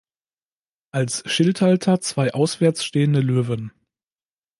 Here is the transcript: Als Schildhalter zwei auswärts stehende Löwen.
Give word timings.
Als 0.91 1.21
Schildhalter 1.31 2.01
zwei 2.01 2.33
auswärts 2.33 2.83
stehende 2.83 3.19
Löwen. 3.19 3.71